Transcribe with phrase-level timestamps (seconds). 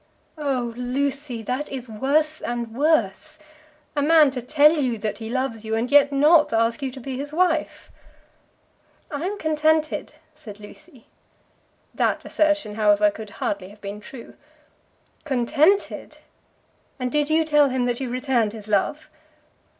[0.39, 3.37] "Oh, Lucy; that is worse and worse.
[3.95, 6.99] A man to tell you that he loves you, and yet not ask you to
[6.99, 7.91] be his wife!"
[9.11, 11.05] "I am contented," said Lucy.
[11.93, 14.33] That assertion, however, could hardly have been true.
[15.23, 16.17] "Contented!
[16.97, 19.07] And did you tell him that you returned his love?"